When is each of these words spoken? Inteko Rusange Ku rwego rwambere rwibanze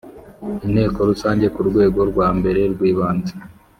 Inteko 0.65 0.97
Rusange 1.09 1.45
Ku 1.55 1.61
rwego 1.69 1.99
rwambere 2.11 2.61
rwibanze 2.73 3.33